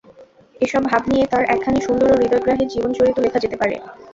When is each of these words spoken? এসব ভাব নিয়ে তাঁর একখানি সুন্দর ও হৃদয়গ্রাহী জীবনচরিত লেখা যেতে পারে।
এসব 0.61 0.81
ভাব 0.85 1.01
নিয়ে 1.11 1.25
তাঁর 1.31 1.43
একখানি 1.45 1.79
সুন্দর 1.81 2.07
ও 2.11 2.19
হৃদয়গ্রাহী 2.21 2.65
জীবনচরিত 2.73 3.17
লেখা 3.19 3.39
যেতে 3.39 3.57
পারে। 3.61 3.75